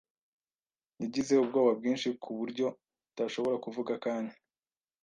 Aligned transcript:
Yagize 1.01 1.31
ubwoba 1.37 1.71
bwinshi 1.79 2.07
ku 2.21 2.29
buryo 2.39 2.65
atashobora 3.11 3.61
kuvuga 3.65 3.89
akanya. 3.97 4.33